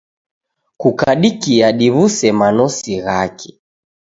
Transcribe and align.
Kukadikia 0.79 1.67
diw'use 1.79 2.27
manosi 2.39 2.93
ghake. 3.05 3.49